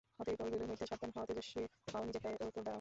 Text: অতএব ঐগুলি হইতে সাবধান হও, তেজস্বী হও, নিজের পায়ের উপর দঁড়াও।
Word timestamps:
অতএব 0.19 0.39
ঐগুলি 0.45 0.65
হইতে 0.69 0.85
সাবধান 0.85 1.09
হও, 1.15 1.25
তেজস্বী 1.29 1.61
হও, 1.93 2.03
নিজের 2.07 2.21
পায়ের 2.23 2.37
উপর 2.41 2.51
দঁড়াও। 2.57 2.69